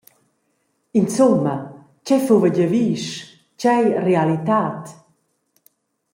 Insumma, 1.01 1.55
tgei 2.03 2.21
fuva 2.27 2.49
giavisch, 2.55 3.11
tgei 3.57 3.85
realitad? 4.07 4.81